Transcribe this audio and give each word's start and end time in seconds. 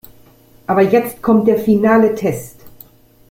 Aber 0.65 0.81
jetzt 0.81 1.21
kommt 1.21 1.47
der 1.47 1.59
finale 1.59 2.15
Test. 2.15 2.55